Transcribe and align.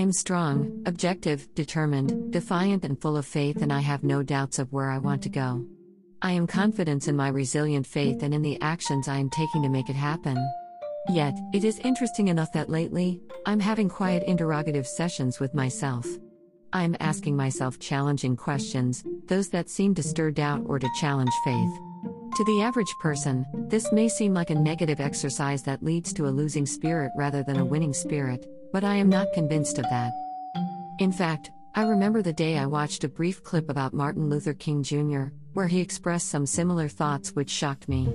am 0.00 0.12
strong, 0.12 0.82
objective, 0.86 1.48
determined, 1.54 2.32
defiant, 2.32 2.84
and 2.84 3.00
full 3.00 3.16
of 3.16 3.24
faith, 3.24 3.62
and 3.62 3.72
I 3.72 3.80
have 3.80 4.02
no 4.02 4.22
doubts 4.22 4.58
of 4.58 4.72
where 4.72 4.90
I 4.90 4.98
want 4.98 5.22
to 5.22 5.28
go. 5.28 5.64
I 6.22 6.32
am 6.32 6.46
confident 6.46 7.08
in 7.08 7.16
my 7.16 7.28
resilient 7.28 7.86
faith 7.86 8.22
and 8.22 8.34
in 8.34 8.42
the 8.42 8.60
actions 8.60 9.08
I 9.08 9.16
am 9.16 9.30
taking 9.30 9.62
to 9.62 9.68
make 9.68 9.88
it 9.88 9.96
happen. 9.96 10.36
Yet, 11.08 11.38
it 11.54 11.64
is 11.64 11.78
interesting 11.78 12.28
enough 12.28 12.52
that 12.52 12.68
lately, 12.68 13.20
I'm 13.46 13.60
having 13.60 13.88
quiet 13.88 14.22
interrogative 14.24 14.86
sessions 14.86 15.40
with 15.40 15.54
myself. 15.54 16.06
I'm 16.72 16.96
asking 17.00 17.36
myself 17.36 17.78
challenging 17.78 18.36
questions, 18.36 19.02
those 19.26 19.48
that 19.48 19.70
seem 19.70 19.94
to 19.94 20.02
stir 20.02 20.30
doubt 20.30 20.62
or 20.66 20.78
to 20.78 20.88
challenge 21.00 21.32
faith. 21.42 21.72
To 22.36 22.44
the 22.44 22.62
average 22.62 22.94
person, 23.00 23.44
this 23.68 23.90
may 23.92 24.08
seem 24.08 24.34
like 24.34 24.50
a 24.50 24.54
negative 24.54 25.00
exercise 25.00 25.62
that 25.64 25.82
leads 25.82 26.12
to 26.12 26.26
a 26.26 26.30
losing 26.30 26.66
spirit 26.66 27.10
rather 27.16 27.42
than 27.42 27.58
a 27.58 27.64
winning 27.64 27.92
spirit, 27.92 28.46
but 28.72 28.84
I 28.84 28.96
am 28.96 29.08
not 29.08 29.32
convinced 29.32 29.78
of 29.78 29.84
that. 29.84 30.12
In 30.98 31.12
fact, 31.12 31.50
I 31.74 31.82
remember 31.82 32.20
the 32.20 32.32
day 32.32 32.58
I 32.58 32.66
watched 32.66 33.04
a 33.04 33.08
brief 33.08 33.44
clip 33.44 33.70
about 33.70 33.94
Martin 33.94 34.28
Luther 34.28 34.54
King 34.54 34.82
Jr., 34.82 35.26
where 35.52 35.68
he 35.68 35.80
expressed 35.80 36.28
some 36.28 36.44
similar 36.44 36.88
thoughts 36.88 37.30
which 37.30 37.48
shocked 37.48 37.88
me. 37.88 38.08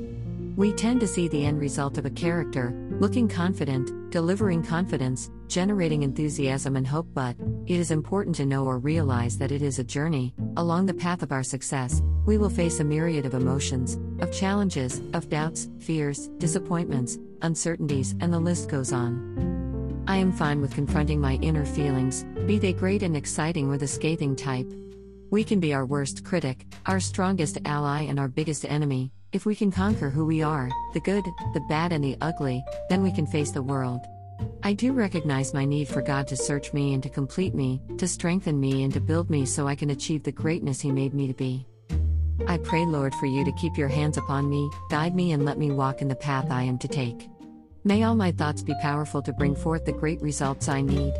We 0.55 0.71
tend 0.73 0.99
to 1.01 1.07
see 1.07 1.27
the 1.27 1.45
end 1.45 1.59
result 1.59 1.97
of 1.97 2.05
a 2.05 2.09
character, 2.09 2.73
looking 2.99 3.27
confident, 3.27 4.11
delivering 4.11 4.63
confidence, 4.63 5.29
generating 5.47 6.03
enthusiasm 6.03 6.75
and 6.75 6.87
hope, 6.87 7.07
but 7.13 7.35
it 7.65 7.77
is 7.77 7.91
important 7.91 8.35
to 8.37 8.45
know 8.45 8.65
or 8.65 8.77
realize 8.77 9.37
that 9.37 9.51
it 9.51 9.61
is 9.61 9.79
a 9.79 9.83
journey. 9.83 10.33
Along 10.57 10.85
the 10.85 10.93
path 10.93 11.23
of 11.23 11.31
our 11.31 11.43
success, 11.43 12.01
we 12.25 12.37
will 12.37 12.49
face 12.49 12.79
a 12.79 12.85
myriad 12.85 13.25
of 13.25 13.33
emotions, 13.33 13.97
of 14.21 14.31
challenges, 14.31 15.01
of 15.13 15.29
doubts, 15.29 15.69
fears, 15.79 16.29
disappointments, 16.37 17.17
uncertainties, 17.41 18.15
and 18.21 18.33
the 18.33 18.39
list 18.39 18.69
goes 18.69 18.93
on. 18.93 19.54
I 20.07 20.17
am 20.17 20.31
fine 20.31 20.61
with 20.61 20.75
confronting 20.75 21.19
my 21.19 21.33
inner 21.41 21.65
feelings, 21.65 22.25
be 22.45 22.59
they 22.59 22.73
great 22.73 23.01
and 23.01 23.17
exciting 23.17 23.69
or 23.69 23.77
the 23.77 23.87
scathing 23.87 24.35
type. 24.35 24.71
We 25.31 25.43
can 25.43 25.59
be 25.59 25.73
our 25.73 25.85
worst 25.85 26.23
critic, 26.23 26.67
our 26.85 26.99
strongest 26.99 27.57
ally, 27.65 28.03
and 28.03 28.19
our 28.19 28.27
biggest 28.27 28.65
enemy. 28.65 29.11
If 29.31 29.47
we 29.47 29.55
can 29.55 29.71
conquer 29.71 30.11
who 30.11 30.23
we 30.23 30.43
are, 30.43 30.69
the 30.93 30.99
good, 30.99 31.25
the 31.55 31.65
bad, 31.67 31.91
and 31.91 32.03
the 32.03 32.17
ugly, 32.21 32.63
then 32.87 33.01
we 33.01 33.11
can 33.11 33.25
face 33.25 33.49
the 33.49 33.63
world. 33.63 34.01
I 34.61 34.73
do 34.73 34.93
recognize 34.93 35.55
my 35.55 35.65
need 35.65 35.87
for 35.87 36.03
God 36.03 36.27
to 36.27 36.37
search 36.37 36.71
me 36.71 36.93
and 36.93 37.01
to 37.01 37.09
complete 37.09 37.55
me, 37.55 37.81
to 37.97 38.07
strengthen 38.07 38.59
me 38.59 38.83
and 38.83 38.93
to 38.93 39.01
build 39.01 39.31
me 39.31 39.43
so 39.43 39.67
I 39.67 39.73
can 39.73 39.89
achieve 39.89 40.21
the 40.21 40.31
greatness 40.31 40.81
He 40.81 40.91
made 40.91 41.15
me 41.15 41.25
to 41.27 41.33
be. 41.33 41.65
I 42.47 42.59
pray, 42.59 42.85
Lord, 42.85 43.15
for 43.15 43.25
you 43.25 43.43
to 43.43 43.51
keep 43.53 43.75
your 43.75 43.87
hands 43.87 44.17
upon 44.17 44.51
me, 44.51 44.69
guide 44.91 45.15
me, 45.15 45.31
and 45.31 45.45
let 45.45 45.57
me 45.57 45.71
walk 45.71 46.03
in 46.03 46.09
the 46.09 46.15
path 46.15 46.51
I 46.51 46.61
am 46.61 46.77
to 46.77 46.87
take. 46.87 47.27
May 47.87 48.01
all 48.01 48.15
my 48.15 48.31
thoughts 48.31 48.63
be 48.63 48.73
powerful 48.81 49.21
to 49.21 49.31
bring 49.31 49.55
forth 49.55 49.85
the 49.85 49.91
great 49.91 50.19
results 50.19 50.67
I 50.67 50.81
need. 50.81 51.13